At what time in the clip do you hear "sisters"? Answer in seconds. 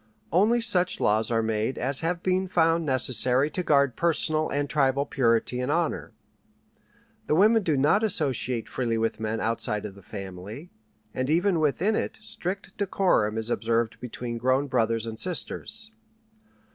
15.19-15.91